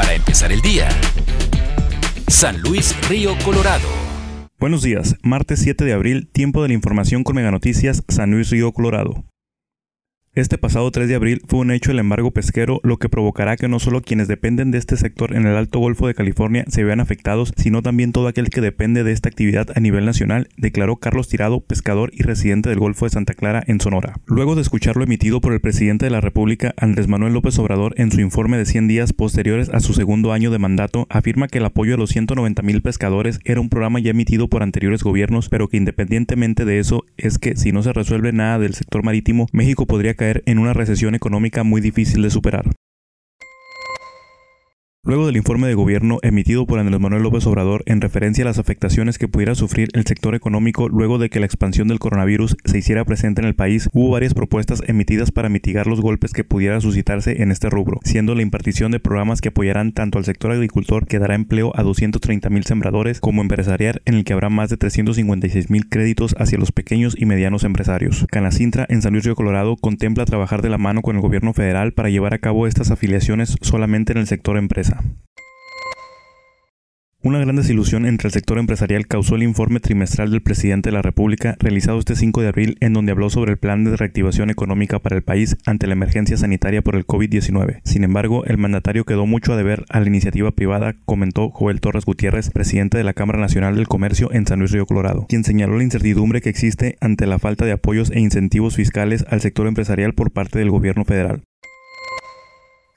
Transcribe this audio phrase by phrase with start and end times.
[0.00, 0.88] Para empezar el día.
[2.26, 3.86] San Luis Río Colorado.
[4.58, 8.48] Buenos días, martes 7 de abril, tiempo de la información con Mega Noticias, San Luis
[8.48, 9.26] Río Colorado.
[10.36, 13.66] Este pasado 3 de abril fue un hecho el embargo pesquero, lo que provocará que
[13.66, 17.00] no solo quienes dependen de este sector en el Alto Golfo de California se vean
[17.00, 21.26] afectados, sino también todo aquel que depende de esta actividad a nivel nacional, declaró Carlos
[21.26, 24.20] Tirado, pescador y residente del Golfo de Santa Clara, en Sonora.
[24.24, 28.12] Luego de escucharlo emitido por el presidente de la República, Andrés Manuel López Obrador, en
[28.12, 31.64] su informe de 100 días posteriores a su segundo año de mandato, afirma que el
[31.64, 35.66] apoyo a los 190 mil pescadores era un programa ya emitido por anteriores gobiernos, pero
[35.66, 39.86] que independientemente de eso, es que si no se resuelve nada del sector marítimo, México
[39.86, 42.64] podría caer en una recesión económica muy difícil de superar.
[45.10, 48.60] Luego del informe de gobierno emitido por Andrés Manuel López Obrador en referencia a las
[48.60, 52.78] afectaciones que pudiera sufrir el sector económico luego de que la expansión del coronavirus se
[52.78, 56.80] hiciera presente en el país, hubo varias propuestas emitidas para mitigar los golpes que pudiera
[56.80, 61.08] suscitarse en este rubro, siendo la impartición de programas que apoyarán tanto al sector agricultor
[61.08, 64.76] que dará empleo a 230 mil sembradores como empresarial en el que habrá más de
[64.76, 68.28] 356 mil créditos hacia los pequeños y medianos empresarios.
[68.30, 71.94] Canacintra en San Luis Río Colorado contempla trabajar de la mano con el gobierno federal
[71.94, 74.99] para llevar a cabo estas afiliaciones solamente en el sector empresa.
[77.22, 81.02] Una gran desilusión entre el sector empresarial causó el informe trimestral del presidente de la
[81.02, 85.00] República realizado este 5 de abril en donde habló sobre el plan de reactivación económica
[85.00, 87.82] para el país ante la emergencia sanitaria por el COVID-19.
[87.84, 92.06] Sin embargo, el mandatario quedó mucho a deber a la iniciativa privada, comentó Joel Torres
[92.06, 95.76] Gutiérrez, presidente de la Cámara Nacional del Comercio en San Luis Río Colorado, quien señaló
[95.76, 100.14] la incertidumbre que existe ante la falta de apoyos e incentivos fiscales al sector empresarial
[100.14, 101.42] por parte del gobierno federal.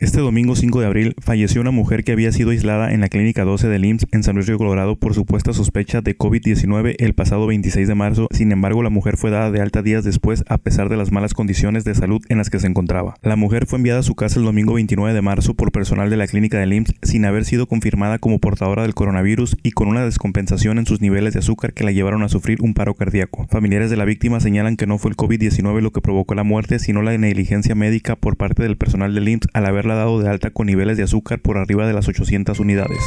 [0.00, 3.44] Este domingo 5 de abril falleció una mujer que había sido aislada en la clínica
[3.44, 7.46] 12 del IMSS en San Luis Río Colorado por supuesta sospecha de COVID-19 el pasado
[7.46, 8.26] 26 de marzo.
[8.30, 11.34] Sin embargo, la mujer fue dada de alta días después a pesar de las malas
[11.34, 13.16] condiciones de salud en las que se encontraba.
[13.20, 16.16] La mujer fue enviada a su casa el domingo 29 de marzo por personal de
[16.16, 20.02] la clínica del IMSS sin haber sido confirmada como portadora del coronavirus y con una
[20.02, 23.46] descompensación en sus niveles de azúcar que la llevaron a sufrir un paro cardíaco.
[23.50, 26.78] Familiares de la víctima señalan que no fue el COVID-19 lo que provocó la muerte,
[26.78, 30.66] sino la negligencia médica por parte del personal del IMSS al dado de alta con
[30.66, 32.98] niveles de azúcar por arriba de las 800 unidades.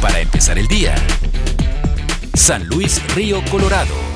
[0.00, 0.94] Para empezar el día,
[2.34, 4.15] San Luis Río Colorado.